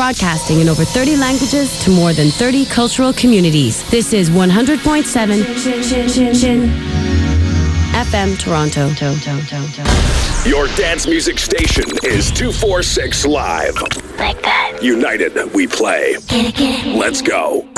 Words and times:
broadcasting 0.00 0.60
in 0.60 0.68
over 0.70 0.82
30 0.82 1.16
languages 1.16 1.78
to 1.84 1.90
more 1.90 2.14
than 2.14 2.30
30 2.30 2.64
cultural 2.64 3.12
communities. 3.12 3.86
This 3.90 4.14
is 4.14 4.30
100.7 4.30 5.42
FM 7.92 8.38
Toronto. 8.38 8.88
Your 10.48 10.68
dance 10.68 11.06
music 11.06 11.38
station 11.38 11.84
is 12.02 12.30
246 12.30 13.26
Live. 13.26 13.74
Like 14.18 14.40
that. 14.40 14.78
United, 14.80 15.36
we 15.52 15.66
play. 15.66 16.16
Get 16.28 16.46
it, 16.46 16.54
get 16.54 16.86
it. 16.86 16.96
Let's 16.96 17.20
go. 17.20 17.68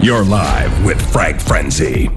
You're 0.00 0.24
live 0.24 0.84
with 0.84 1.00
Frank 1.12 1.40
Frenzy. 1.40 2.10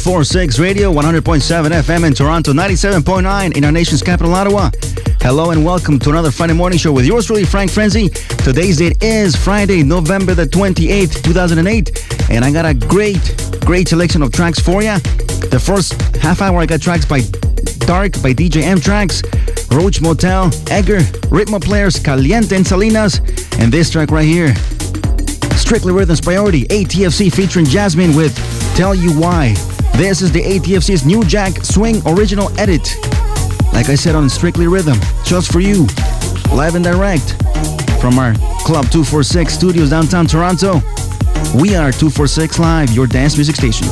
246 0.00 0.58
Radio, 0.58 0.90
100.7 0.90 1.70
FM 1.82 2.06
in 2.06 2.14
Toronto, 2.14 2.54
97.9 2.54 3.54
in 3.54 3.64
our 3.66 3.70
nation's 3.70 4.02
capital, 4.02 4.32
Ottawa. 4.32 4.70
Hello 5.20 5.50
and 5.50 5.62
welcome 5.62 5.98
to 5.98 6.08
another 6.08 6.30
Friday 6.30 6.54
morning 6.54 6.78
show 6.78 6.90
with 6.90 7.04
yours 7.04 7.26
truly, 7.26 7.44
Frank 7.44 7.70
Frenzy. 7.70 8.08
Today's 8.08 8.78
date 8.78 9.02
is 9.02 9.36
Friday, 9.36 9.82
November 9.82 10.32
the 10.32 10.46
28th, 10.46 11.22
2008, 11.22 12.30
and 12.30 12.46
I 12.46 12.50
got 12.50 12.64
a 12.64 12.72
great, 12.72 13.20
great 13.66 13.88
selection 13.88 14.22
of 14.22 14.32
tracks 14.32 14.58
for 14.58 14.82
you. 14.82 14.98
The 15.50 15.60
first 15.62 15.92
half 16.16 16.40
hour 16.40 16.60
I 16.60 16.64
got 16.64 16.80
tracks 16.80 17.04
by 17.04 17.20
Dark 17.80 18.12
by 18.22 18.32
DJ 18.32 18.62
M 18.62 18.80
Tracks, 18.80 19.22
Roach 19.70 20.00
Motel, 20.00 20.46
Egger, 20.70 21.00
Ritmo 21.28 21.62
Players, 21.62 21.98
Caliente 21.98 22.56
and 22.56 22.66
Salinas, 22.66 23.18
and 23.58 23.70
this 23.70 23.90
track 23.90 24.10
right 24.10 24.24
here, 24.24 24.54
Strictly 25.58 25.92
Rhythms 25.92 26.22
Priority, 26.22 26.64
ATFC 26.68 27.30
featuring 27.30 27.66
Jasmine 27.66 28.16
with 28.16 28.34
Tell 28.74 28.94
You 28.94 29.12
Why. 29.20 29.54
This 29.94 30.22
is 30.22 30.32
the 30.32 30.42
ATFC's 30.42 31.04
new 31.04 31.22
Jack 31.24 31.64
Swing 31.64 32.02
original 32.06 32.50
edit. 32.58 32.96
Like 33.72 33.88
I 33.88 33.94
said 33.94 34.14
on 34.14 34.28
Strictly 34.28 34.66
Rhythm, 34.66 34.98
just 35.24 35.52
for 35.52 35.60
you, 35.60 35.86
live 36.52 36.74
and 36.74 36.84
direct 36.84 37.36
from 38.00 38.18
our 38.18 38.34
Club 38.64 38.90
246 38.90 39.52
studios 39.52 39.90
downtown 39.90 40.26
Toronto. 40.26 40.80
We 41.54 41.74
are 41.74 41.92
246 41.92 42.58
Live, 42.58 42.90
your 42.92 43.06
dance 43.06 43.36
music 43.36 43.56
station. 43.56 43.88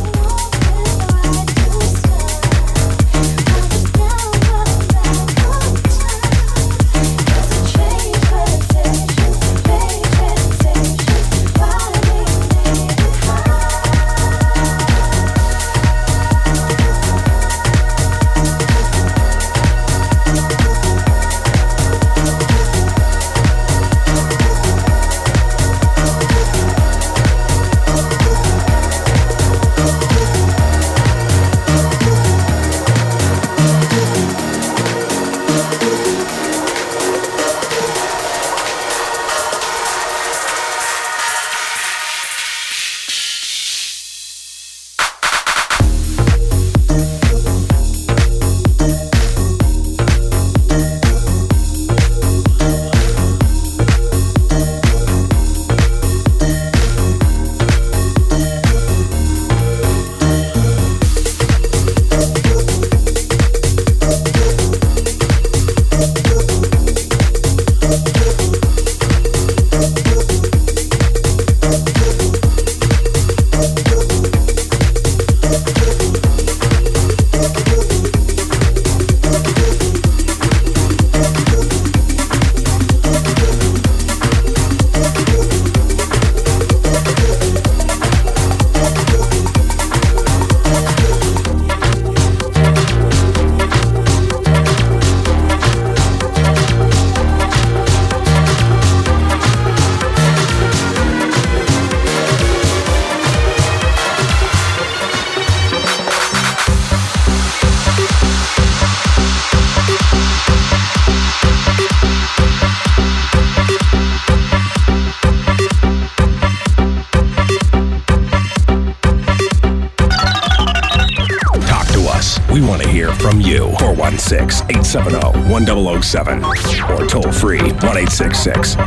1007 126.15 126.43
or 126.91 127.07
toll 127.07 127.31
free 127.31 127.61
1 127.61 127.81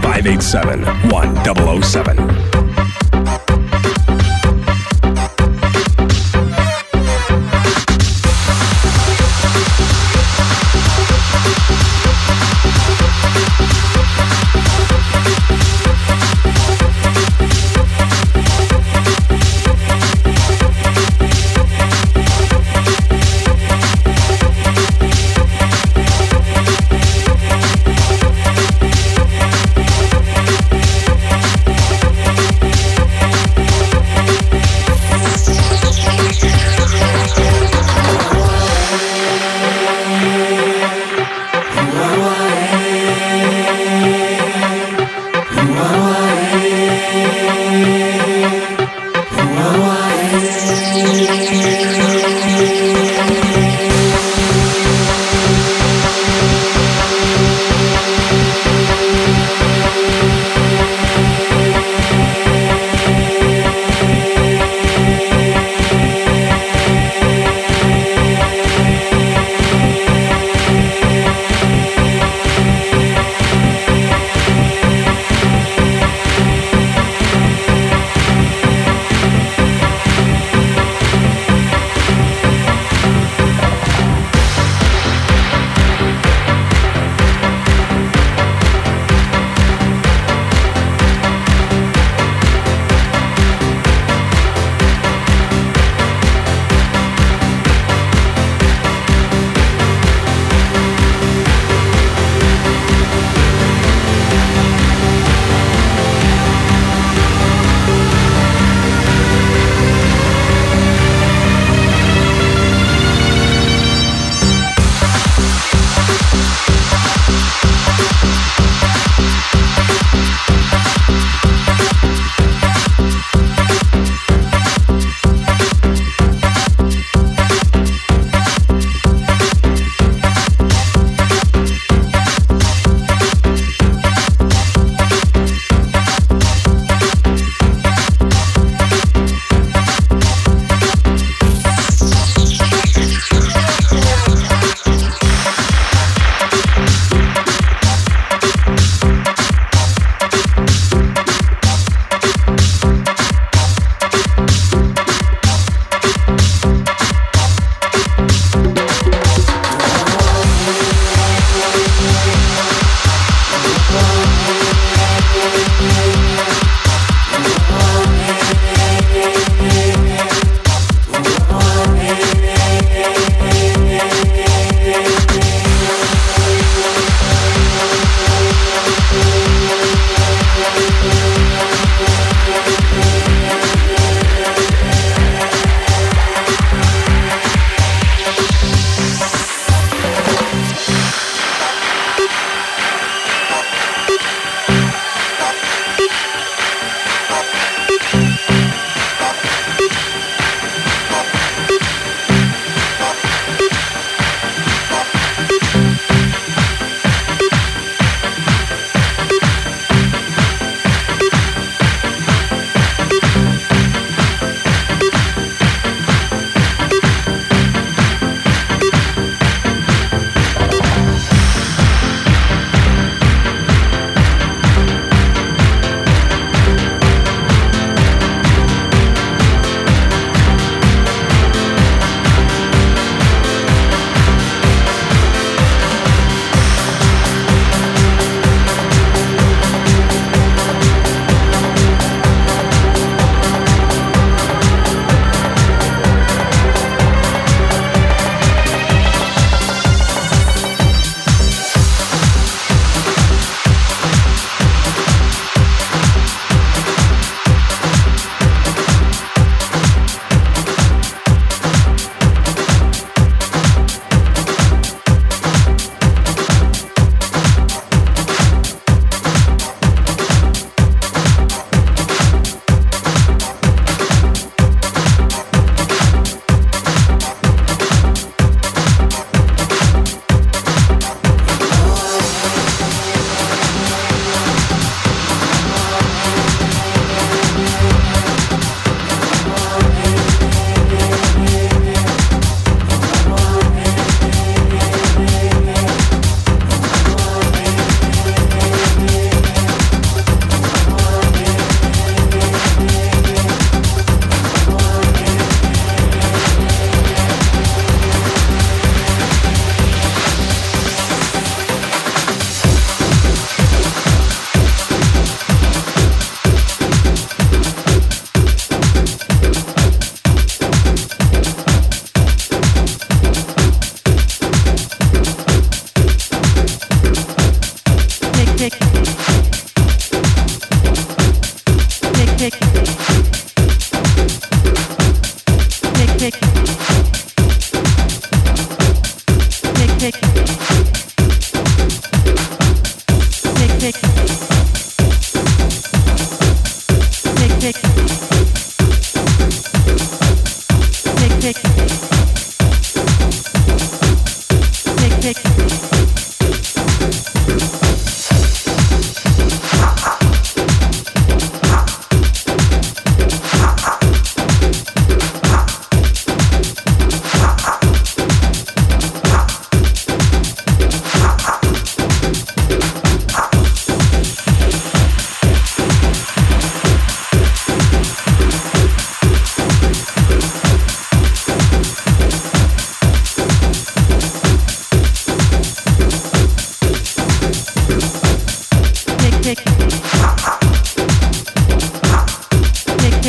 587 0.02 0.84
1007. 1.12 2.71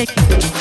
Take 0.05 0.52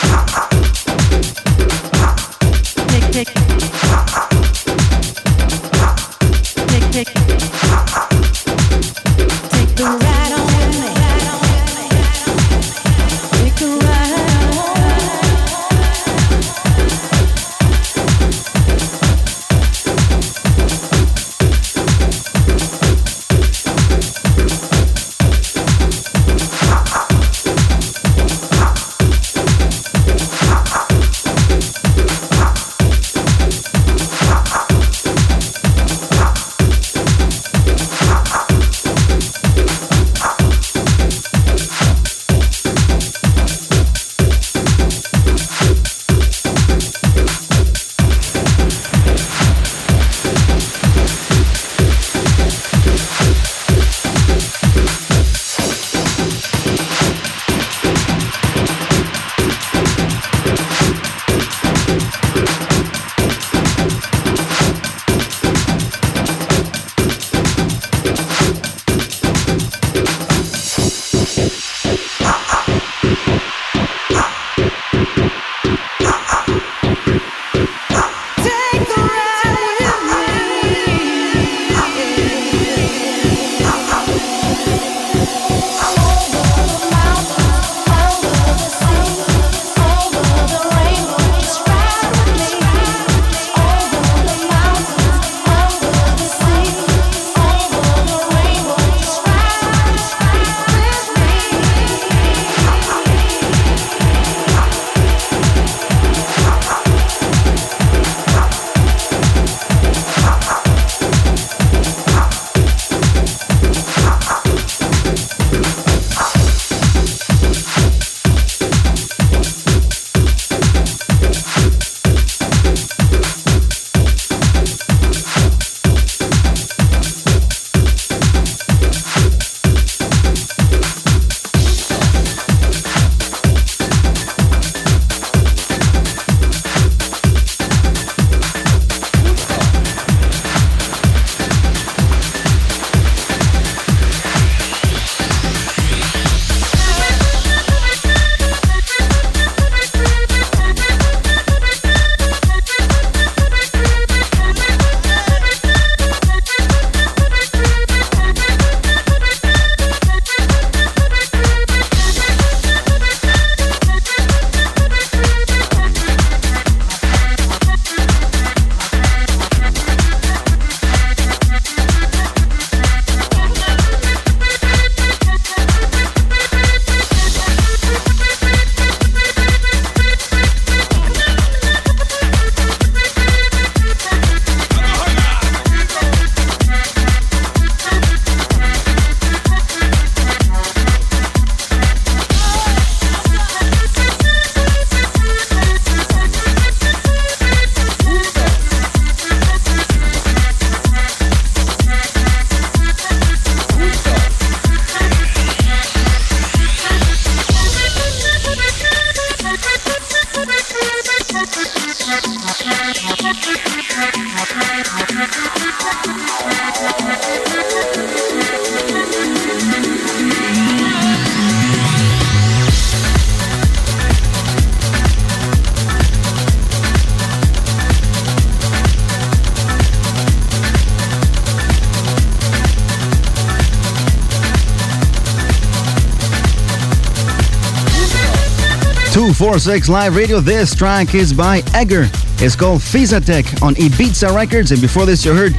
1046 239.42 239.90
Live 239.90 240.16
Radio. 240.16 240.40
This 240.40 240.76
track 240.76 241.16
is 241.16 241.34
by 241.34 241.64
Egger. 241.74 242.06
It's 242.38 242.56
called 242.56 242.80
Fizatec 242.80 243.64
on 243.64 243.74
Ibiza 243.74 244.36
Records. 244.36 244.70
And 244.70 244.80
before 244.80 245.08
this, 245.08 245.26
you 245.26 245.34
heard 245.34 245.54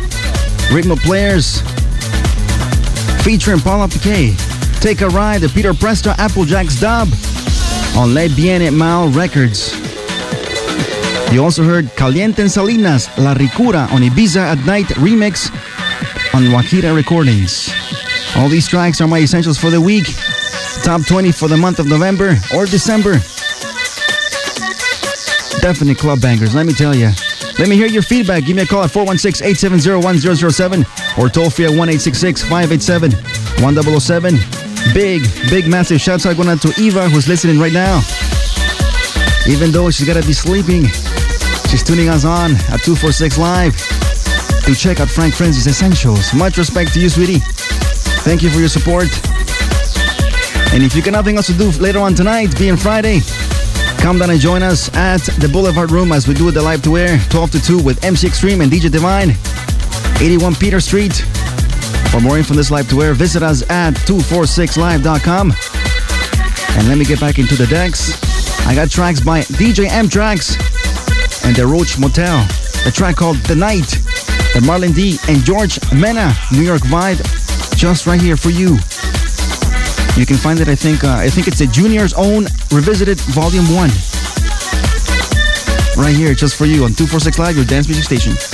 Ritmo 0.70 0.96
Players 1.02 1.62
featuring 3.24 3.58
Paula 3.58 3.88
Piquet. 3.88 4.36
Take 4.80 5.00
a 5.00 5.08
ride 5.08 5.40
to 5.40 5.48
Peter 5.48 5.72
Presta 5.72 6.14
Applejack's 6.18 6.78
dub 6.78 7.08
on 7.96 8.14
Le 8.14 8.28
Bien 8.28 8.62
et 8.62 8.70
Mal 8.70 9.08
Records. 9.08 9.74
You 11.32 11.42
also 11.42 11.64
heard 11.64 11.90
Caliente 11.96 12.38
en 12.38 12.48
Salinas, 12.48 13.08
La 13.18 13.34
Ricura 13.34 13.90
on 13.90 14.02
Ibiza 14.02 14.36
at 14.36 14.64
Night 14.64 14.86
remix 14.94 15.50
on 16.32 16.44
Wakira 16.52 16.94
Recordings. 16.94 17.68
All 18.36 18.48
these 18.48 18.68
tracks 18.68 19.00
are 19.00 19.08
my 19.08 19.18
essentials 19.18 19.58
for 19.58 19.70
the 19.70 19.80
week. 19.80 20.06
Top 20.84 21.04
20 21.04 21.32
for 21.32 21.48
the 21.48 21.56
month 21.56 21.80
of 21.80 21.88
November 21.88 22.36
or 22.54 22.64
December. 22.66 23.20
Definite 25.62 25.96
club 25.96 26.20
bangers, 26.20 26.56
let 26.56 26.66
me 26.66 26.72
tell 26.72 26.92
you. 26.92 27.10
Let 27.56 27.68
me 27.68 27.76
hear 27.76 27.86
your 27.86 28.02
feedback. 28.02 28.44
Give 28.44 28.56
me 28.56 28.62
a 28.62 28.66
call 28.66 28.82
at 28.82 28.90
416 28.90 29.46
870 29.46 30.04
1007 30.04 30.84
or 31.16 31.28
toll 31.28 31.50
free 31.50 31.66
at 31.66 31.70
1 31.70 31.88
587 31.88 33.12
1007. 33.62 34.34
Big, 34.92 35.22
big, 35.48 35.68
massive 35.68 36.00
shouts 36.00 36.26
out 36.26 36.36
going 36.36 36.48
out 36.48 36.60
to 36.62 36.74
Eva 36.80 37.08
who's 37.08 37.28
listening 37.28 37.60
right 37.60 37.72
now. 37.72 38.02
Even 39.46 39.70
though 39.70 39.88
she's 39.88 40.04
gotta 40.04 40.26
be 40.26 40.32
sleeping, 40.32 40.86
she's 41.70 41.84
tuning 41.84 42.08
us 42.08 42.24
on 42.24 42.58
at 42.74 42.82
246 42.82 43.38
Live 43.38 43.76
to 44.66 44.74
check 44.74 44.98
out 44.98 45.08
Frank 45.08 45.32
Frenzy's 45.32 45.68
Essentials. 45.68 46.34
Much 46.34 46.58
respect 46.58 46.92
to 46.94 47.00
you, 47.00 47.08
sweetie. 47.08 47.38
Thank 48.26 48.42
you 48.42 48.50
for 48.50 48.58
your 48.58 48.68
support. 48.68 49.06
And 50.74 50.82
if 50.82 50.96
you 50.96 51.02
got 51.02 51.12
nothing 51.12 51.36
else 51.36 51.46
to 51.46 51.54
do 51.54 51.70
later 51.78 52.00
on 52.00 52.14
tonight, 52.14 52.58
being 52.58 52.76
Friday, 52.76 53.20
Come 54.02 54.18
down 54.18 54.30
and 54.30 54.40
join 54.40 54.64
us 54.64 54.92
at 54.96 55.22
the 55.38 55.48
Boulevard 55.48 55.92
Room 55.92 56.10
as 56.10 56.26
we 56.26 56.34
do 56.34 56.50
the 56.50 56.60
live 56.60 56.82
to 56.82 56.98
air 56.98 57.20
12 57.30 57.52
to 57.52 57.62
2 57.62 57.82
with 57.84 58.04
MC 58.04 58.26
Extreme 58.26 58.60
and 58.60 58.70
DJ 58.70 58.90
Divine, 58.90 59.30
81 60.20 60.56
Peter 60.56 60.80
Street. 60.80 61.14
For 62.10 62.20
more 62.20 62.36
info 62.36 62.50
on 62.50 62.56
this 62.56 62.72
live 62.72 62.90
to 62.90 63.00
air, 63.00 63.14
visit 63.14 63.44
us 63.44 63.62
at 63.70 63.94
246live.com. 63.94 65.52
And 66.76 66.88
let 66.88 66.98
me 66.98 67.04
get 67.04 67.20
back 67.20 67.38
into 67.38 67.54
the 67.54 67.66
decks. 67.68 68.18
I 68.66 68.74
got 68.74 68.90
tracks 68.90 69.20
by 69.20 69.42
DJ 69.42 69.88
M 69.88 70.08
Tracks 70.08 70.56
and 71.44 71.54
the 71.54 71.64
Roach 71.64 71.96
Motel. 71.96 72.44
A 72.84 72.90
track 72.90 73.14
called 73.14 73.36
The 73.46 73.54
Night. 73.54 73.88
The 74.52 74.60
Marlon 74.66 74.94
D 74.96 75.16
and 75.28 75.44
George 75.44 75.78
Mena 75.92 76.34
New 76.50 76.62
York 76.62 76.82
vibe, 76.82 77.22
just 77.76 78.08
right 78.08 78.20
here 78.20 78.36
for 78.36 78.50
you. 78.50 78.78
You 80.16 80.26
can 80.26 80.36
find 80.36 80.60
it. 80.60 80.68
I 80.68 80.74
think. 80.74 81.04
Uh, 81.04 81.16
I 81.16 81.28
think 81.30 81.48
it's 81.48 81.60
a 81.60 81.66
Junior's 81.66 82.12
Own 82.14 82.44
Revisited 82.70 83.18
Volume 83.32 83.64
One. 83.74 83.90
Right 85.96 86.14
here, 86.14 86.34
just 86.34 86.56
for 86.56 86.66
you 86.66 86.84
on 86.84 86.92
246 86.94 87.38
Live, 87.38 87.56
your 87.56 87.64
dance 87.64 87.86
music 87.88 88.04
station. 88.04 88.51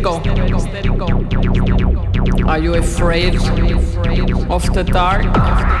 Go. 0.00 0.22
Are 2.46 2.58
you 2.58 2.74
afraid 2.74 3.34
of 4.50 4.72
the 4.72 4.84
dark? 4.84 5.71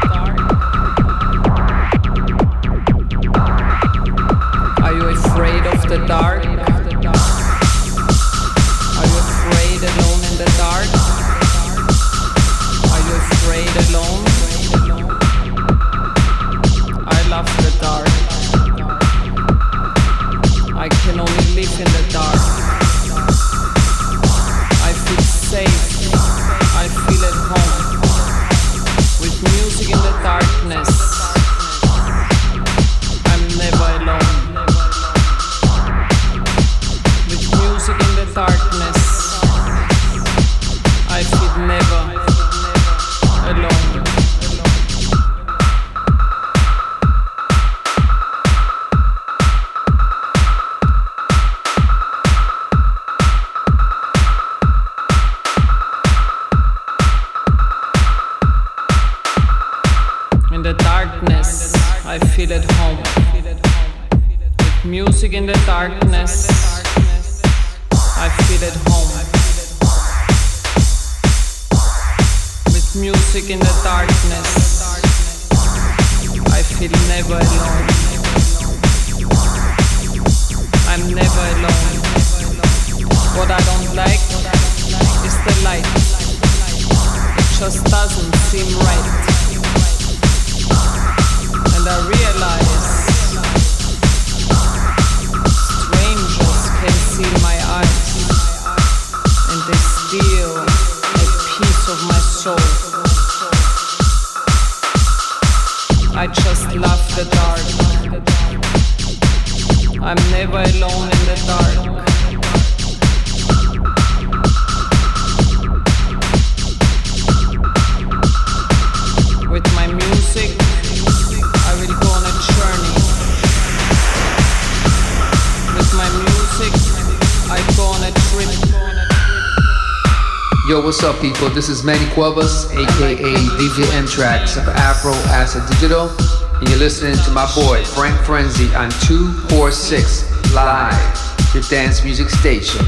Yo, 130.72 130.80
what's 130.80 131.02
up, 131.02 131.20
people? 131.20 131.50
This 131.50 131.68
is 131.68 131.84
Manny 131.84 132.10
Cuevas, 132.14 132.64
aka 132.72 133.14
DJ 133.14 133.92
M 133.92 134.06
Tracks 134.06 134.56
of 134.56 134.66
Afro 134.68 135.12
Acid 135.28 135.62
Digital, 135.68 136.08
and 136.08 136.66
you're 136.70 136.78
listening 136.78 137.14
to 137.26 137.30
my 137.30 137.44
boy 137.54 137.84
Frank 137.84 138.18
Frenzy 138.24 138.74
on 138.74 138.88
246 139.04 140.54
Live, 140.54 141.52
your 141.52 141.62
dance 141.64 142.02
music 142.02 142.30
station. 142.30 142.80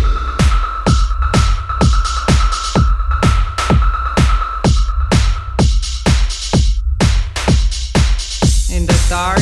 In 8.75 8.87
the 8.87 9.07
dark, 9.11 9.41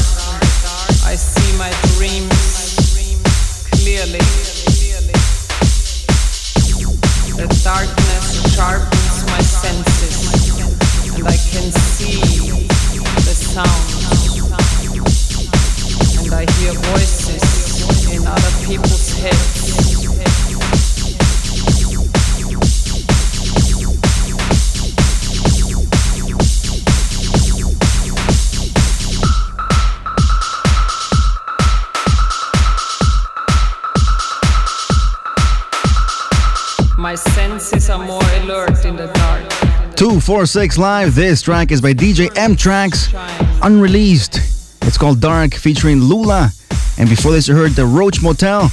246 40.24 40.78
Live. 40.78 41.14
This 41.16 41.42
track 41.42 41.72
is 41.72 41.80
by 41.80 41.92
DJ 41.92 42.30
M 42.36 42.54
Tracks, 42.54 43.12
unreleased. 43.60 44.36
It's 44.82 44.96
called 44.96 45.20
Dark, 45.20 45.52
featuring 45.52 45.98
Lula. 45.98 46.50
And 46.96 47.08
before 47.08 47.32
this, 47.32 47.48
you 47.48 47.56
heard 47.56 47.72
the 47.72 47.84
Roach 47.84 48.22
Motel 48.22 48.70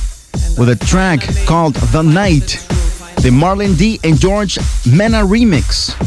with 0.59 0.69
a 0.69 0.77
track 0.79 1.21
called 1.47 1.73
The 1.73 2.03
Night. 2.03 2.63
The 3.23 3.31
Marlon 3.31 3.75
D 3.79 3.99
and 4.03 4.19
George 4.19 4.59
Mena 4.85 5.23
remix. 5.25 5.97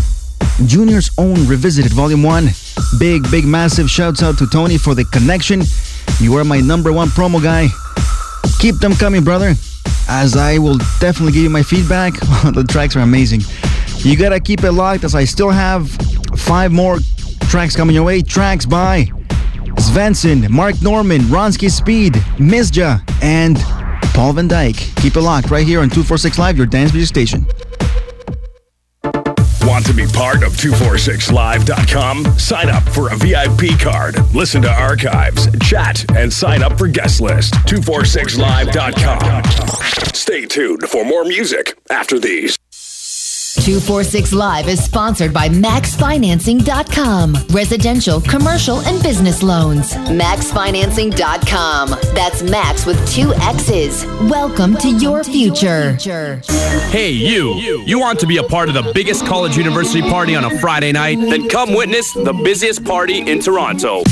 Junior's 0.68 1.11
own 1.18 1.35
Revisited 1.48 1.92
Volume 1.92 2.22
1. 2.22 2.46
Big, 3.00 3.28
big, 3.28 3.44
massive 3.44 3.90
shouts 3.90 4.22
out 4.22 4.38
to 4.38 4.46
Tony 4.46 4.78
for 4.78 4.94
the 4.94 5.05
connection. 5.07 5.62
You 6.20 6.37
are 6.37 6.44
my 6.44 6.61
number 6.61 6.92
one 6.92 7.09
promo 7.09 7.42
guy. 7.42 7.66
Keep 8.61 8.76
them 8.76 8.92
coming, 8.92 9.24
brother. 9.24 9.55
As 10.09 10.37
I 10.37 10.59
will 10.59 10.78
definitely 11.00 11.33
give 11.33 11.42
you 11.42 11.50
my 11.50 11.64
feedback. 11.64 12.12
the 12.55 12.64
tracks 12.68 12.94
are 12.94 13.00
amazing. 13.00 13.40
You 14.05 14.17
gotta 14.17 14.41
keep 14.41 14.65
it 14.65 14.73
locked 14.73 15.05
as 15.05 15.15
I 15.15 15.25
still 15.25 15.51
have 15.51 15.91
five 16.37 16.73
more 16.73 16.99
tracks 17.43 17.77
coming 17.77 17.95
your 17.95 18.05
way. 18.05 18.21
Tracks 18.21 18.67
by 18.67 19.05
Svensson, 19.77 20.49
Mark 20.51 20.81
Norman, 20.83 21.21
Ronski 21.23 21.71
Speed, 21.71 22.15
Misja, 22.38 23.01
and 23.23 23.59
Paul 24.15 24.33
Van 24.33 24.49
Dyk. 24.49 24.97
Keep 25.01 25.17
it 25.17 25.21
locked 25.21 25.51
right 25.51 25.67
here 25.67 25.81
on 25.81 25.88
246 25.88 26.38
Live, 26.38 26.57
your 26.57 26.67
dance 26.67 26.93
music 26.93 27.09
station. 27.09 27.47
Want 29.65 29.87
to 29.87 29.95
be 29.95 30.07
part 30.07 30.43
of 30.43 30.53
246live.com? 30.55 32.25
Sign 32.38 32.69
up 32.69 32.83
for 32.83 33.11
a 33.12 33.17
VIP 33.17 33.79
card, 33.79 34.17
listen 34.35 34.61
to 34.62 34.71
archives, 34.71 35.49
chat, 35.61 36.05
and 36.17 36.33
sign 36.33 36.62
up 36.62 36.77
for 36.77 36.88
guest 36.88 37.21
list. 37.21 37.55
246live.com. 37.55 39.45
Stay 40.15 40.47
tuned 40.47 40.83
for 40.88 41.05
more 41.05 41.25
music 41.25 41.79
after 41.91 42.19
these. 42.19 42.59
246 43.62 44.33
Live 44.33 44.66
is 44.66 44.83
sponsored 44.83 45.33
by 45.33 45.48
MaxFinancing.com. 45.48 47.37
Residential, 47.51 48.20
commercial, 48.20 48.81
and 48.81 49.01
business 49.05 49.40
loans. 49.40 49.92
MaxFinancing.com. 49.92 51.90
That's 52.12 52.42
Max 52.42 52.85
with 52.87 52.98
two 53.09 53.33
X's. 53.35 54.05
Welcome 54.22 54.77
to 54.79 54.88
your 54.88 55.22
future. 55.22 55.92
Hey, 56.90 57.11
you. 57.11 57.55
You 57.87 58.01
want 58.01 58.18
to 58.18 58.27
be 58.27 58.38
a 58.38 58.42
part 58.42 58.68
of 58.68 58.75
the 58.75 58.90
biggest 58.92 59.25
college 59.27 59.57
university 59.57 60.03
party 60.03 60.35
on 60.35 60.44
a 60.44 60.59
Friday 60.59 60.90
night? 60.90 61.20
Then 61.20 61.48
come 61.48 61.72
witness 61.72 62.12
the 62.14 62.33
busiest 62.33 62.85
party 62.85 63.18
in 63.31 63.38
Toronto. 63.38 64.03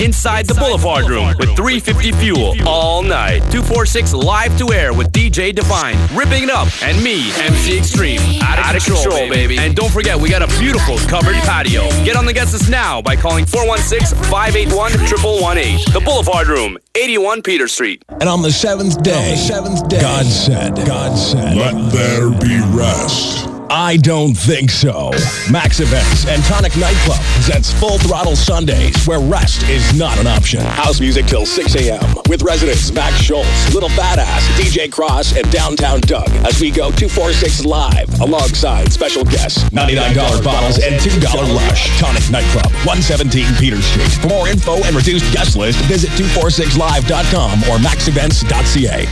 Inside 0.00 0.46
the 0.46 0.54
Boulevard 0.54 1.08
Room 1.08 1.34
with 1.38 1.54
350 1.56 2.12
Fuel 2.12 2.54
all 2.66 3.02
night. 3.02 3.40
246 3.50 4.14
live 4.14 4.56
to 4.58 4.72
air 4.72 4.92
with 4.92 5.12
DJ 5.12 5.54
Divine, 5.54 5.96
ripping 6.14 6.44
it 6.44 6.50
up, 6.50 6.68
and 6.82 7.02
me, 7.02 7.30
MC 7.40 7.78
Extreme. 7.78 8.20
Out 8.42 8.76
of, 8.76 8.84
control, 8.84 9.28
baby. 9.28 9.58
And 9.58 9.74
don't 9.74 9.90
forget, 9.92 10.18
we 10.18 10.30
got 10.30 10.42
a 10.42 10.58
beautiful 10.58 10.96
covered 11.08 11.36
patio. 11.36 11.88
Get 12.04 12.16
on 12.16 12.24
the 12.24 12.32
guest 12.32 12.52
list 12.52 12.70
now 12.70 13.02
by 13.02 13.16
calling 13.16 13.44
416 13.44 14.16
581 14.30 14.92
1118. 14.92 15.92
The 15.92 16.00
Boulevard 16.00 16.48
Room, 16.48 16.78
81 16.94 17.42
Peter 17.42 17.68
Street. 17.68 18.04
And 18.08 18.28
on 18.28 18.42
the 18.42 18.50
seventh 18.50 19.02
day, 19.02 19.36
seventh 19.36 19.88
day, 19.88 20.00
God 20.00 20.26
said, 20.26 20.76
God 20.86 21.16
said, 21.16 21.56
Let 21.56 21.92
there 21.92 22.30
be 22.30 22.60
rest. 22.76 23.49
I 23.72 23.98
don't 23.98 24.34
think 24.34 24.68
so. 24.68 25.12
Max 25.48 25.78
Events 25.78 26.26
and 26.26 26.42
Tonic 26.42 26.76
Nightclub 26.76 27.20
presents 27.34 27.72
Full 27.74 27.98
Throttle 27.98 28.34
Sundays, 28.34 29.06
where 29.06 29.20
rest 29.20 29.62
is 29.68 29.96
not 29.96 30.18
an 30.18 30.26
option. 30.26 30.58
House 30.60 30.98
music 31.00 31.26
till 31.26 31.46
6 31.46 31.76
a.m. 31.76 32.16
with 32.28 32.42
residents 32.42 32.90
Max 32.90 33.14
Schultz, 33.22 33.72
Little 33.72 33.88
Fat 33.90 34.18
Ass, 34.18 34.42
DJ 34.58 34.90
Cross, 34.90 35.36
and 35.36 35.48
Downtown 35.52 36.00
Doug 36.00 36.28
as 36.44 36.60
we 36.60 36.72
go 36.72 36.90
246 36.90 37.64
live 37.64 38.20
alongside 38.20 38.92
special 38.92 39.24
guests, 39.24 39.62
$99 39.70 40.42
bottles 40.42 40.80
and 40.82 40.96
$2 41.00 41.54
Lush. 41.54 41.96
Tonic 42.00 42.28
Nightclub, 42.28 42.72
117 42.82 43.54
Peter 43.60 43.80
Street. 43.80 44.10
For 44.20 44.26
more 44.26 44.48
info 44.48 44.82
and 44.82 44.96
reduced 44.96 45.32
guest 45.32 45.54
list, 45.54 45.78
visit 45.84 46.10
246live.com 46.18 47.60
or 47.70 47.78
maxevents.ca. 47.78 49.06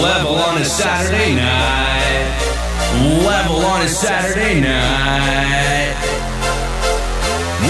Level 0.00 0.36
on 0.36 0.58
a 0.58 0.64
Saturday 0.64 1.34
night. 1.34 1.97
Level 2.98 3.64
on 3.64 3.82
a 3.82 3.88
Saturday 3.88 4.60
night. 4.60 5.94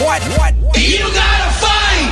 What? 0.01 0.23
What? 0.39 0.55
You 0.75 1.05
gotta 1.13 1.53
fight! 1.53 2.09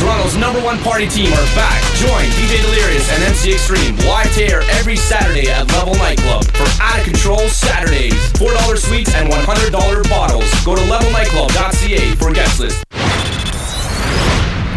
Toronto's 0.00 0.36
number 0.36 0.60
one 0.62 0.78
party 0.80 1.06
team 1.06 1.32
are 1.32 1.54
back. 1.54 1.80
Join 2.00 2.24
DJ 2.42 2.60
Delirious 2.62 3.08
and 3.12 3.22
MC 3.22 3.52
Extreme 3.52 3.96
live 3.98 4.34
to 4.34 4.42
air 4.42 4.62
every 4.72 4.96
Saturday 4.96 5.48
at 5.48 5.70
Level 5.70 5.94
Nightclub 5.94 6.44
for 6.44 6.66
Out 6.82 6.98
of 6.98 7.04
Control 7.04 7.38
Saturdays. 7.48 8.14
$4 8.32 8.78
suites 8.78 9.14
and 9.14 9.30
$100 9.30 10.10
bottles. 10.10 10.50
Go 10.64 10.74
to 10.74 10.82
levelnightclub.ca 10.82 12.16
for 12.16 12.32
guest 12.32 12.58
list. 12.58 12.84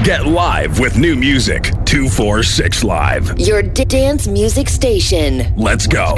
Get 0.07 0.25
live 0.25 0.79
with 0.79 0.97
new 0.97 1.17
music. 1.17 1.63
246 1.83 2.85
Live. 2.85 3.37
Your 3.37 3.61
d- 3.61 3.83
dance 3.83 4.25
music 4.25 4.69
station. 4.69 5.53
Let's 5.57 5.85
go. 5.85 6.15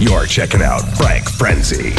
You're 0.00 0.26
checking 0.26 0.62
out 0.62 0.80
Frank 0.96 1.30
Frenzy. 1.30 1.94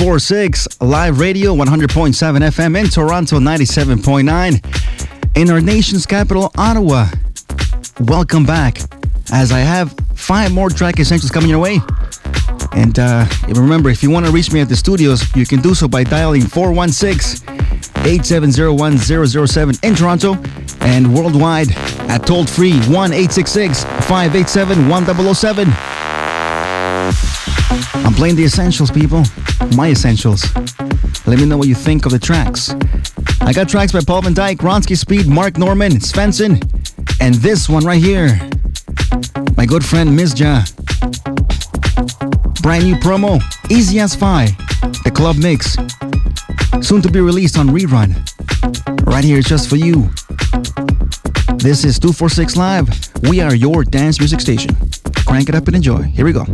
Two 0.00 0.06
four 0.06 0.18
six 0.18 0.66
live 0.80 1.20
radio, 1.20 1.54
100.7 1.54 2.14
FM 2.14 2.80
in 2.80 2.88
Toronto, 2.88 3.38
97.9 3.38 5.36
in 5.36 5.50
our 5.50 5.60
nation's 5.60 6.06
capital, 6.06 6.50
Ottawa. 6.56 7.08
Welcome 8.00 8.46
back, 8.46 8.80
as 9.30 9.52
I 9.52 9.58
have 9.58 9.94
five 10.14 10.52
more 10.52 10.70
track 10.70 10.98
essentials 10.98 11.30
coming 11.30 11.50
your 11.50 11.58
way. 11.58 11.80
And 12.72 12.98
uh, 12.98 13.26
remember, 13.48 13.90
if 13.90 14.02
you 14.02 14.10
want 14.10 14.24
to 14.24 14.32
reach 14.32 14.50
me 14.52 14.60
at 14.60 14.70
the 14.70 14.76
studios, 14.76 15.22
you 15.36 15.44
can 15.44 15.60
do 15.60 15.74
so 15.74 15.86
by 15.86 16.04
dialing 16.04 16.42
416 16.42 17.46
870 17.96 18.68
1007 18.76 19.74
in 19.82 19.94
Toronto 19.94 20.36
and 20.80 21.14
worldwide 21.14 21.72
at 22.08 22.26
toll 22.26 22.46
free 22.46 22.72
1 22.72 22.88
866 22.88 23.84
587 23.84 24.88
1007. 24.88 25.68
I'm 28.02 28.14
playing 28.14 28.36
the 28.36 28.44
essentials, 28.44 28.90
people. 28.90 29.24
My 29.76 29.90
essentials. 29.90 30.44
Let 31.26 31.38
me 31.38 31.46
know 31.46 31.56
what 31.56 31.68
you 31.68 31.74
think 31.74 32.06
of 32.06 32.12
the 32.12 32.18
tracks. 32.18 32.74
I 33.40 33.52
got 33.52 33.68
tracks 33.68 33.92
by 33.92 34.00
Paul 34.00 34.22
Van 34.22 34.34
Dyk, 34.34 34.56
Ronski 34.56 34.96
Speed, 34.96 35.26
Mark 35.26 35.58
Norman, 35.58 35.92
Svensson, 35.92 36.60
and 37.20 37.34
this 37.36 37.68
one 37.68 37.84
right 37.84 38.02
here. 38.02 38.38
My 39.56 39.66
good 39.66 39.84
friend 39.84 40.10
Mizja. 40.10 40.64
Brand 42.62 42.84
new 42.84 42.96
promo, 42.96 43.40
Easy 43.70 44.00
as 44.00 44.14
Fi, 44.14 44.46
the 45.04 45.10
club 45.14 45.36
mix. 45.36 45.76
Soon 46.86 47.02
to 47.02 47.10
be 47.10 47.20
released 47.20 47.58
on 47.58 47.68
rerun. 47.68 48.14
Right 49.06 49.24
here, 49.24 49.40
just 49.40 49.68
for 49.68 49.76
you. 49.76 50.10
This 51.58 51.84
is 51.84 51.98
246 51.98 52.56
Live. 52.56 52.88
We 53.28 53.40
are 53.40 53.54
your 53.54 53.84
dance 53.84 54.18
music 54.18 54.40
station. 54.40 54.74
Crank 55.26 55.48
it 55.48 55.54
up 55.54 55.66
and 55.66 55.76
enjoy. 55.76 56.02
Here 56.02 56.24
we 56.24 56.32
go. 56.32 56.44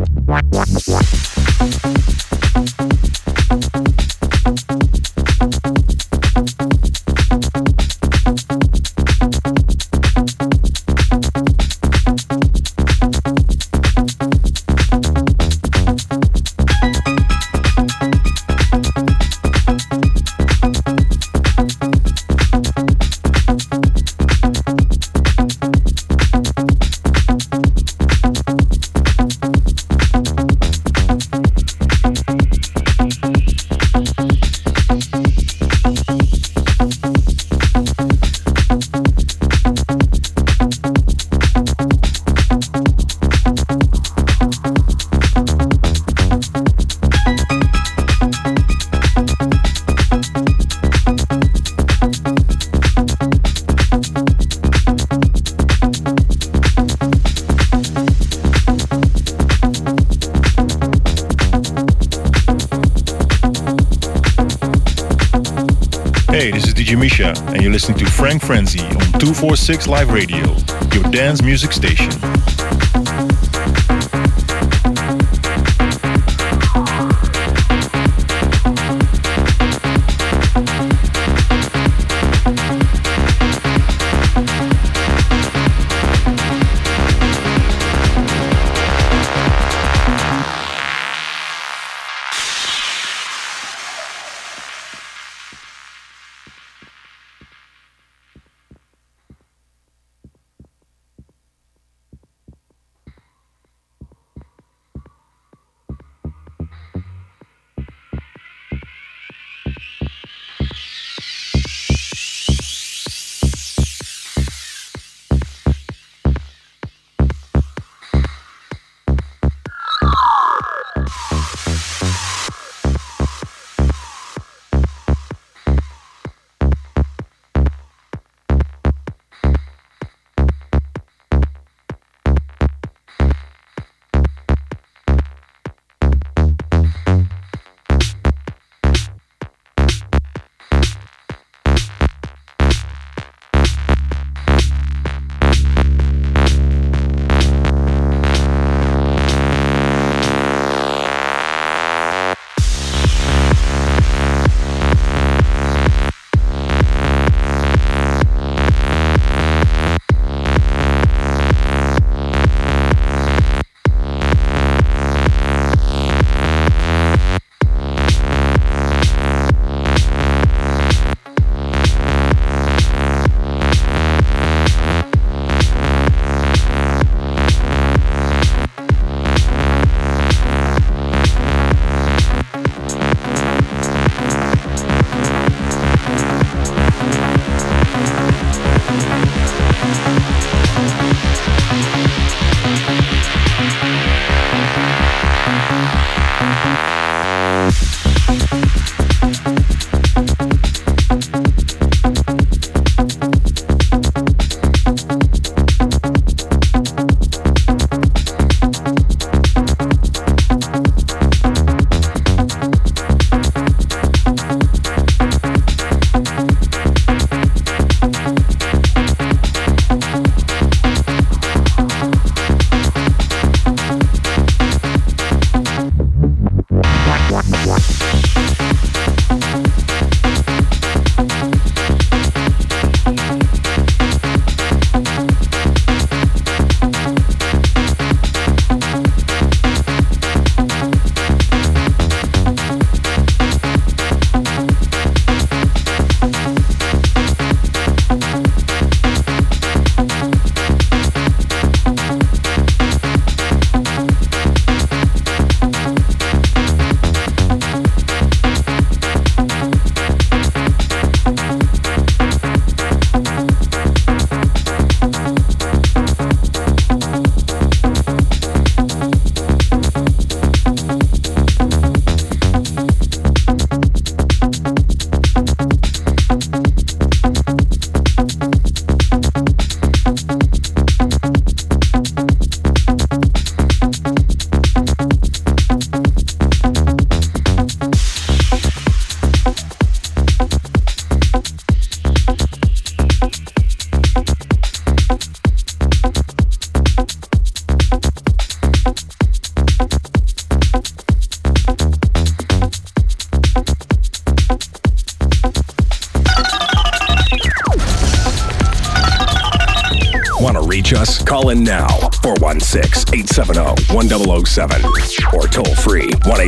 246 69.67 69.89
Live 69.89 70.13
Radio, 70.13 70.47
your 70.95 71.11
dance 71.11 71.43
music 71.43 71.73
station. 71.73 72.36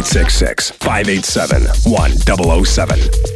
866 0.09 0.73
587 0.81 1.69
1007. 1.85 3.28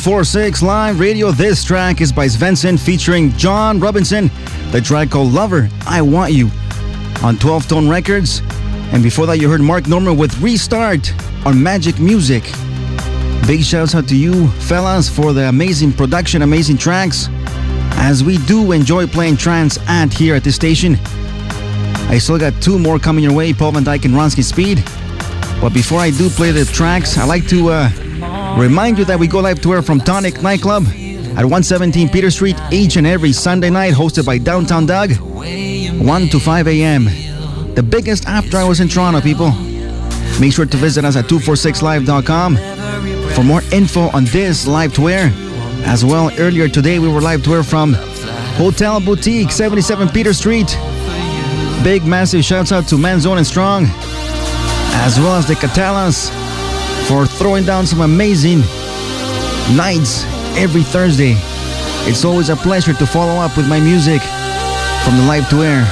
246 0.00 0.62
Live 0.62 0.98
Radio. 0.98 1.30
This 1.30 1.62
track 1.62 2.00
is 2.00 2.10
by 2.10 2.24
Svensson 2.24 2.78
featuring 2.80 3.32
John 3.32 3.78
Robinson. 3.78 4.30
The 4.70 4.80
track 4.80 5.10
called 5.10 5.30
Lover, 5.30 5.68
I 5.86 6.00
Want 6.00 6.32
You 6.32 6.48
on 7.22 7.36
12 7.36 7.68
Tone 7.68 7.86
Records. 7.86 8.40
And 8.94 9.02
before 9.02 9.26
that, 9.26 9.38
you 9.38 9.50
heard 9.50 9.60
Mark 9.60 9.88
Norman 9.88 10.16
with 10.16 10.40
Restart 10.40 11.12
on 11.44 11.62
Magic 11.62 12.00
Music. 12.00 12.44
Big 13.46 13.62
shouts 13.62 13.94
out 13.94 14.08
to 14.08 14.16
you, 14.16 14.48
fellas, 14.52 15.06
for 15.06 15.34
the 15.34 15.50
amazing 15.50 15.92
production, 15.92 16.40
amazing 16.40 16.78
tracks. 16.78 17.28
As 17.96 18.24
we 18.24 18.38
do 18.46 18.72
enjoy 18.72 19.06
playing 19.06 19.36
trance 19.36 19.78
and 19.86 20.10
here 20.10 20.34
at 20.34 20.44
the 20.44 20.52
station. 20.52 20.96
I 22.08 22.16
still 22.16 22.38
got 22.38 22.54
two 22.62 22.78
more 22.78 22.98
coming 22.98 23.22
your 23.22 23.34
way 23.34 23.52
Paul 23.52 23.72
Van 23.72 23.84
Dyk 23.84 24.06
and 24.06 24.14
Ronski 24.14 24.44
Speed. 24.44 24.82
But 25.60 25.74
before 25.74 25.98
I 26.00 26.08
do 26.08 26.30
play 26.30 26.52
the 26.52 26.64
tracks, 26.64 27.18
I 27.18 27.24
like 27.26 27.46
to. 27.48 27.68
Uh, 27.68 27.90
remind 28.58 28.98
you 28.98 29.04
that 29.04 29.18
we 29.18 29.26
go 29.26 29.40
live 29.40 29.60
tour 29.60 29.82
from 29.82 30.00
Tonic 30.00 30.42
Nightclub 30.42 30.84
at 30.84 31.44
117 31.44 32.08
Peter 32.08 32.30
Street 32.30 32.56
each 32.72 32.96
and 32.96 33.06
every 33.06 33.32
Sunday 33.32 33.70
night, 33.70 33.94
hosted 33.94 34.26
by 34.26 34.38
Downtown 34.38 34.86
Doug, 34.86 35.12
1 35.12 36.28
to 36.28 36.40
5 36.40 36.68
a.m. 36.68 37.04
The 37.74 37.82
biggest 37.82 38.26
after 38.26 38.56
hours 38.56 38.80
in 38.80 38.88
Toronto, 38.88 39.20
people. 39.20 39.52
Make 40.40 40.52
sure 40.52 40.66
to 40.66 40.76
visit 40.76 41.04
us 41.04 41.16
at 41.16 41.26
246live.com 41.26 42.56
for 43.34 43.44
more 43.44 43.62
info 43.72 44.08
on 44.10 44.24
this 44.26 44.66
live 44.66 44.92
tour. 44.94 45.30
As 45.86 46.04
well, 46.04 46.30
earlier 46.38 46.68
today 46.68 46.98
we 46.98 47.08
were 47.08 47.20
live 47.20 47.42
tour 47.42 47.62
from 47.62 47.94
Hotel 48.56 49.00
Boutique, 49.00 49.50
77 49.50 50.08
Peter 50.08 50.32
Street. 50.32 50.76
Big, 51.82 52.04
massive 52.04 52.44
shouts 52.44 52.72
out 52.72 52.86
to 52.88 52.96
Manzone 52.96 53.38
and 53.38 53.46
Strong, 53.46 53.86
as 53.86 55.18
well 55.18 55.36
as 55.36 55.46
the 55.46 55.54
Catalans 55.54 56.30
for 57.10 57.26
throwing 57.26 57.64
down 57.64 57.84
some 57.88 58.02
amazing 58.02 58.60
nights 59.74 60.22
every 60.56 60.84
Thursday. 60.84 61.34
It's 62.06 62.24
always 62.24 62.50
a 62.50 62.54
pleasure 62.56 62.94
to 62.94 63.04
follow 63.04 63.40
up 63.42 63.56
with 63.56 63.68
my 63.68 63.80
music 63.80 64.22
from 65.02 65.16
the 65.16 65.24
live 65.26 65.50
to 65.50 65.64
air. 65.64 65.82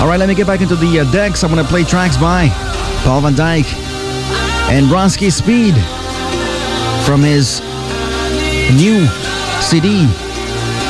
All 0.00 0.08
right, 0.08 0.16
let 0.18 0.26
me 0.26 0.34
get 0.34 0.46
back 0.46 0.62
into 0.62 0.74
the 0.74 1.00
uh, 1.00 1.12
decks. 1.12 1.44
I'm 1.44 1.52
going 1.52 1.62
to 1.62 1.68
play 1.68 1.84
tracks 1.84 2.16
by 2.16 2.48
Paul 3.04 3.20
Van 3.20 3.34
Dyk 3.34 3.66
and 4.70 4.86
Ronski 4.86 5.30
Speed 5.30 5.74
from 7.04 7.20
his 7.20 7.60
new 8.72 9.06
CD. 9.60 10.06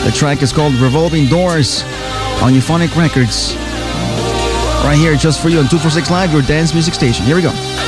The 0.04 0.12
track 0.14 0.40
is 0.40 0.52
called 0.52 0.74
Revolving 0.74 1.26
Doors 1.26 1.82
on 2.40 2.54
Euphonic 2.54 2.94
Records. 2.94 3.56
Right 4.84 4.96
here, 4.96 5.16
just 5.16 5.42
for 5.42 5.48
you 5.48 5.58
on 5.58 5.64
246 5.64 6.12
Live, 6.12 6.32
your 6.32 6.42
dance 6.42 6.72
music 6.74 6.94
station. 6.94 7.26
Here 7.26 7.34
we 7.34 7.42
go. 7.42 7.87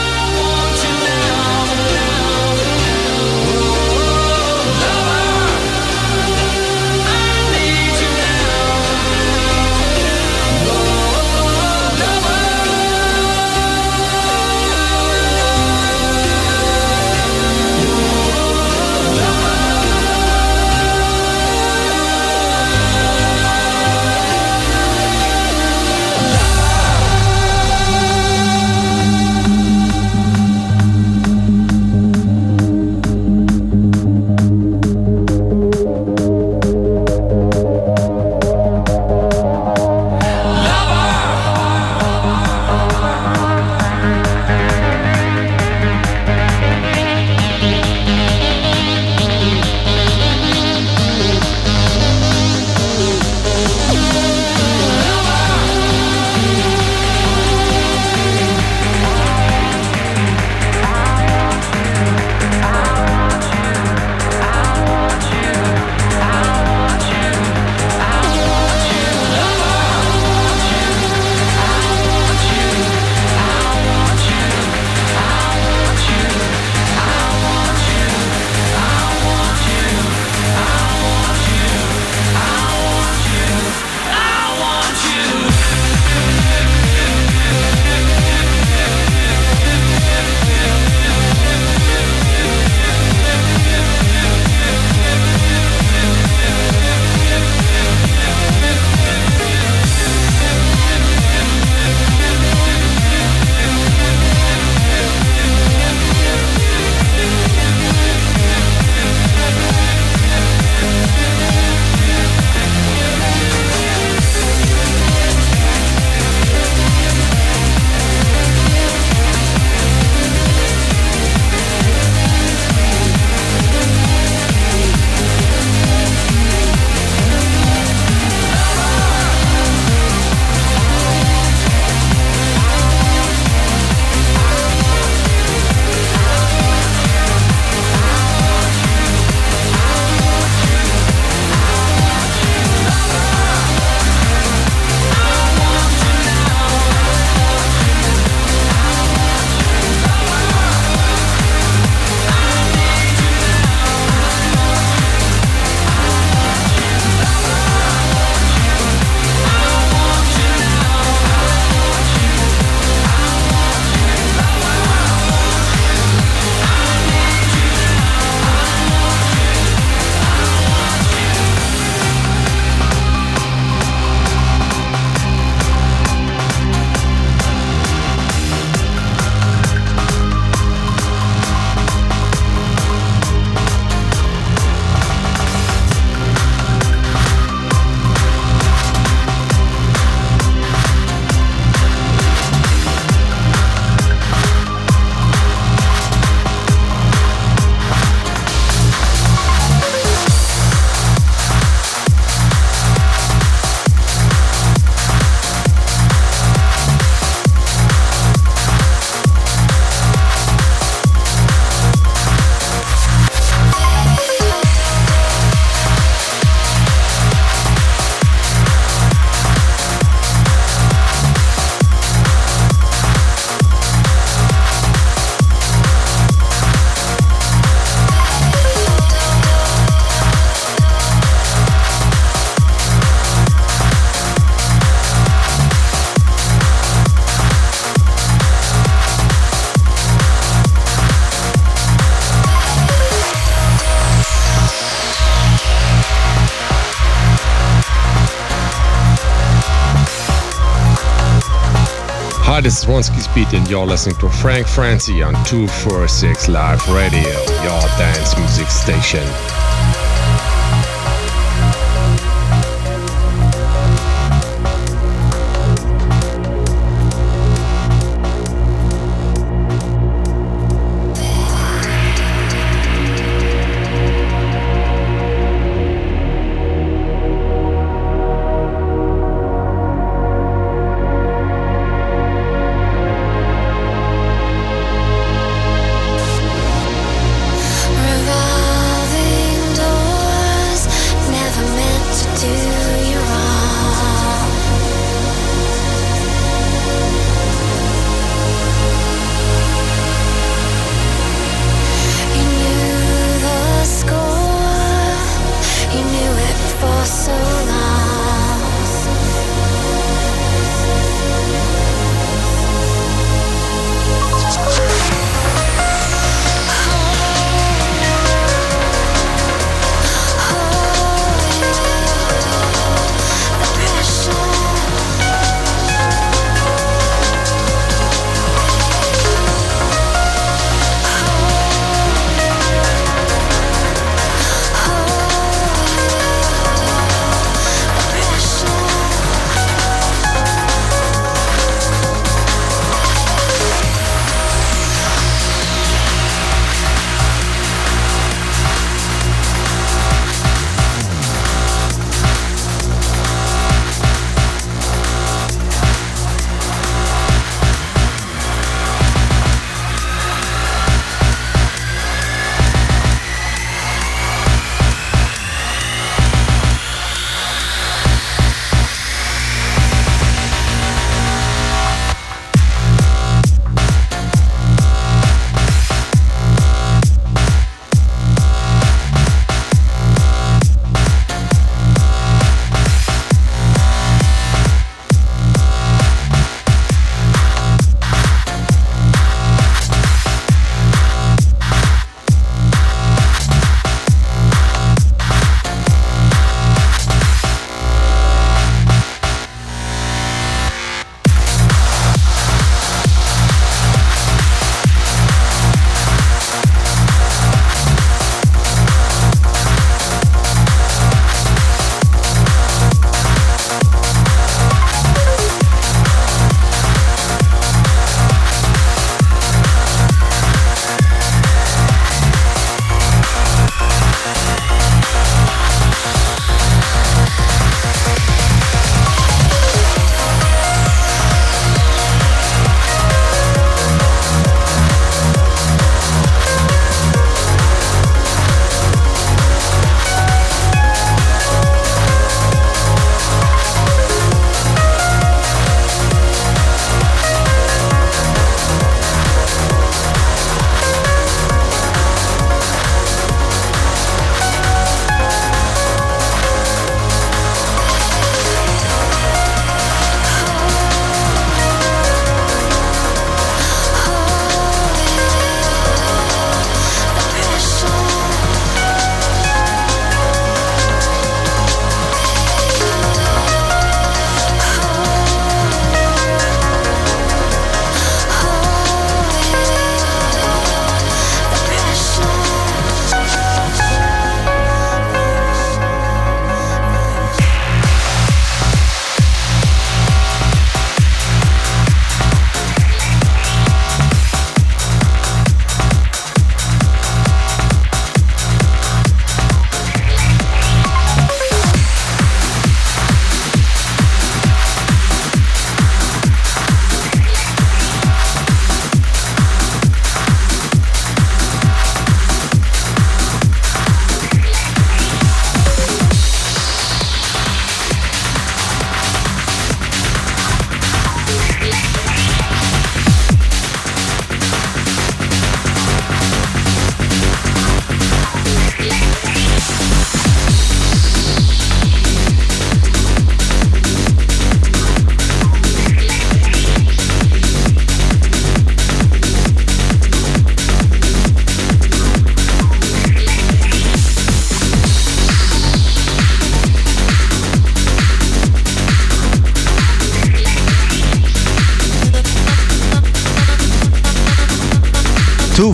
Hi, 252.61 252.65
this 252.65 252.81
is 252.81 252.85
Ronski 252.85 253.23
Speed, 253.23 253.55
and 253.55 253.67
you're 253.71 253.87
listening 253.87 254.17
to 254.17 254.29
Frank 254.29 254.67
Frenzy 254.67 255.23
on 255.23 255.33
246 255.47 256.47
Live 256.51 256.87
Radio, 256.91 257.23
your 257.63 257.81
dance 257.97 258.37
music 258.37 258.69
station. 258.69 259.27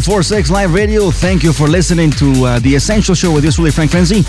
246 0.07 0.53
Live 0.53 0.73
Radio. 0.73 1.11
Thank 1.11 1.43
you 1.43 1.53
for 1.53 1.67
listening 1.67 2.13
to 2.13 2.45
uh, 2.45 2.59
The 2.61 2.77
Essential 2.77 3.13
Show 3.13 3.33
with 3.35 3.43
yours 3.43 3.57
truly, 3.57 3.73
Frank 3.73 3.91
Frenzy. 3.91 4.23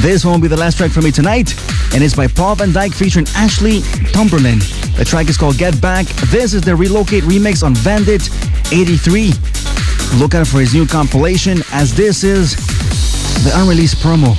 This 0.00 0.24
won't 0.24 0.42
be 0.42 0.48
the 0.48 0.56
last 0.56 0.76
track 0.76 0.90
for 0.90 1.02
me 1.02 1.12
tonight, 1.12 1.54
and 1.94 2.02
it's 2.02 2.16
by 2.16 2.26
Paul 2.26 2.56
Van 2.56 2.70
Dyk 2.70 2.92
featuring 2.92 3.24
Ashley 3.36 3.82
Tomberlin. 4.10 4.58
The 4.96 5.04
track 5.06 5.28
is 5.28 5.36
called 5.36 5.56
Get 5.56 5.80
Back. 5.80 6.06
This 6.32 6.52
is 6.52 6.62
the 6.62 6.74
Relocate 6.74 7.22
remix 7.22 7.62
on 7.62 7.76
Vandit 7.76 8.28
83. 8.72 9.30
Look 10.18 10.34
out 10.34 10.48
for 10.48 10.58
his 10.58 10.74
new 10.74 10.84
compilation, 10.84 11.58
as 11.70 11.94
this 11.94 12.24
is 12.24 12.56
the 13.44 13.52
unreleased 13.54 13.98
promo. 13.98 14.34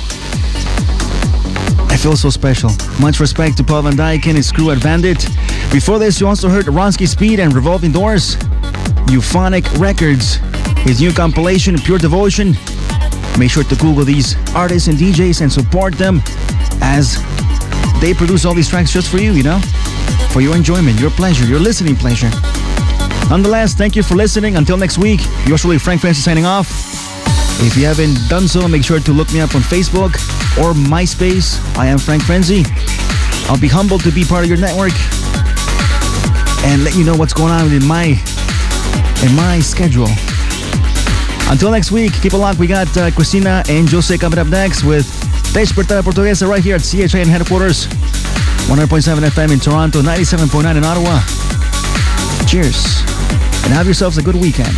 I 1.90 1.96
feel 1.96 2.16
so 2.18 2.28
special. 2.28 2.68
Much 3.00 3.18
respect 3.18 3.56
to 3.56 3.64
Paul 3.64 3.80
Van 3.80 3.94
Dyk 3.94 4.26
and 4.26 4.36
his 4.36 4.52
crew 4.52 4.72
at 4.72 4.78
Vandit. 4.78 5.26
Before 5.72 5.98
this, 5.98 6.20
you 6.20 6.28
also 6.28 6.50
heard 6.50 6.66
Ronski 6.66 7.08
Speed 7.08 7.40
and 7.40 7.54
Revolving 7.54 7.92
Doors. 7.92 8.36
Euphonic 9.08 9.64
Records, 9.78 10.40
his 10.86 11.00
new 11.00 11.12
compilation, 11.12 11.76
Pure 11.76 11.98
Devotion. 11.98 12.54
Make 13.38 13.50
sure 13.50 13.64
to 13.64 13.76
Google 13.76 14.04
these 14.04 14.36
artists 14.54 14.88
and 14.88 14.96
DJs 14.96 15.42
and 15.42 15.52
support 15.52 15.94
them 15.94 16.22
as 16.80 17.16
they 18.00 18.14
produce 18.14 18.44
all 18.44 18.54
these 18.54 18.68
tracks 18.68 18.92
just 18.92 19.10
for 19.10 19.18
you, 19.18 19.32
you 19.32 19.42
know? 19.42 19.58
For 20.30 20.40
your 20.40 20.54
enjoyment, 20.54 21.00
your 21.00 21.10
pleasure, 21.10 21.44
your 21.44 21.58
listening 21.58 21.96
pleasure. 21.96 22.30
Nonetheless, 23.28 23.74
thank 23.74 23.96
you 23.96 24.02
for 24.02 24.14
listening. 24.14 24.56
Until 24.56 24.76
next 24.76 24.98
week, 24.98 25.20
yours 25.46 25.62
truly, 25.62 25.78
Frank 25.78 26.00
Frenzy 26.00 26.20
signing 26.20 26.46
off. 26.46 26.70
If 27.60 27.76
you 27.76 27.84
haven't 27.84 28.16
done 28.28 28.46
so, 28.46 28.68
make 28.68 28.84
sure 28.84 29.00
to 29.00 29.12
look 29.12 29.32
me 29.32 29.40
up 29.40 29.54
on 29.54 29.62
Facebook 29.62 30.14
or 30.56 30.72
MySpace. 30.72 31.58
I 31.76 31.86
am 31.86 31.98
Frank 31.98 32.22
Frenzy. 32.22 32.64
I'll 33.48 33.60
be 33.60 33.68
humbled 33.68 34.02
to 34.02 34.12
be 34.12 34.24
part 34.24 34.44
of 34.44 34.48
your 34.48 34.58
network 34.58 34.92
and 36.64 36.84
let 36.84 36.94
you 36.94 37.04
know 37.04 37.16
what's 37.16 37.32
going 37.32 37.50
on 37.50 37.72
in 37.72 37.84
my 37.84 38.22
in 39.24 39.34
my 39.34 39.58
schedule. 39.60 40.08
Until 41.48 41.70
next 41.70 41.92
week, 41.92 42.12
keep 42.20 42.34
it 42.34 42.38
locked. 42.38 42.58
We 42.58 42.66
got 42.66 42.94
uh, 42.96 43.10
Christina 43.12 43.62
and 43.68 43.88
Jose 43.88 44.16
coming 44.18 44.38
up 44.38 44.48
next 44.48 44.82
with 44.84 45.06
Despertada 45.54 46.02
Portuguesa 46.02 46.48
right 46.48 46.62
here 46.62 46.76
at 46.76 46.82
CHIN 46.82 47.28
headquarters. 47.28 47.86
100.7 48.66 49.24
FM 49.24 49.52
in 49.52 49.60
Toronto, 49.60 50.02
97.9 50.02 50.76
in 50.76 50.84
Ottawa. 50.84 51.20
Cheers, 52.46 53.00
and 53.64 53.72
have 53.72 53.86
yourselves 53.86 54.18
a 54.18 54.22
good 54.22 54.34
weekend. 54.34 54.74